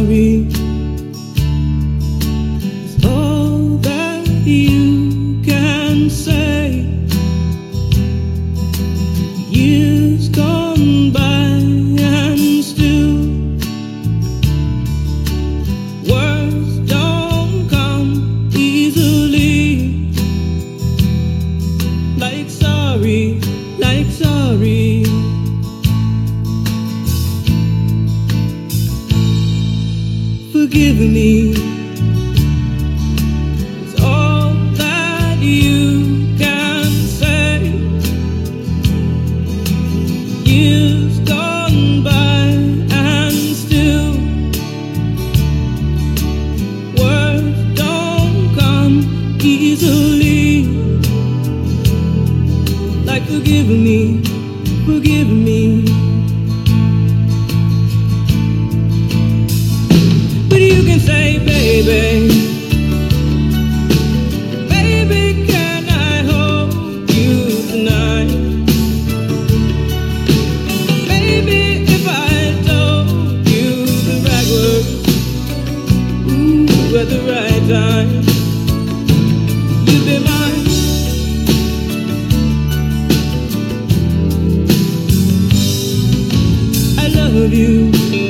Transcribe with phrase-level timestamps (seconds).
[0.00, 0.46] sorry
[2.86, 6.86] is all that you can say.
[9.50, 9.79] You
[30.70, 31.50] give me
[33.82, 37.58] is all that you can say.
[40.44, 42.46] Years gone by
[42.92, 44.12] and still
[47.02, 49.02] words don't come
[49.42, 50.66] easily.
[53.04, 54.22] Like forgive me,
[54.86, 56.09] forgive me.
[87.40, 88.29] love you.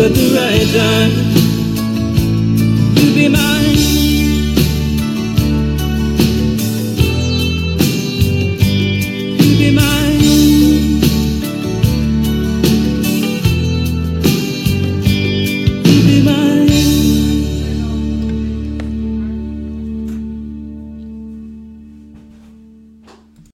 [0.00, 1.12] at the right time.
[2.96, 4.03] You be mine.